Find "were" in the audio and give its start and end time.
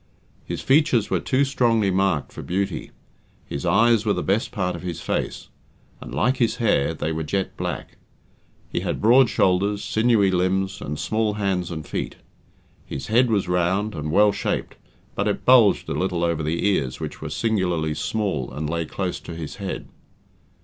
1.11-1.19, 4.03-4.13, 7.11-7.21, 17.21-17.29